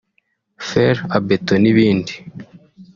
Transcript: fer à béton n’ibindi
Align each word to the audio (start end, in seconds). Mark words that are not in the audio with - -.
fer 0.69 0.95
à 1.15 1.19
béton 1.27 1.59
n’ibindi 1.61 2.13